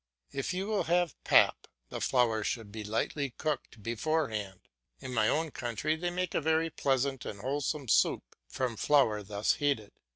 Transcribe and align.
If 0.31 0.51
you 0.51 0.65
will 0.65 0.85
have 0.85 1.13
pap, 1.23 1.67
the 1.89 2.01
flour 2.01 2.43
should 2.43 2.71
be 2.71 2.83
lightly 2.83 3.35
cooked 3.37 3.83
beforehand. 3.83 4.61
In 4.99 5.13
my 5.13 5.27
own 5.27 5.51
country 5.51 5.95
they 5.95 6.09
make 6.09 6.33
a 6.33 6.41
very 6.41 6.71
pleasant 6.71 7.23
and 7.23 7.39
wholesome 7.41 7.87
soup 7.87 8.23
from 8.47 8.77
flour 8.77 9.21
thus 9.21 9.53
heated. 9.61 9.91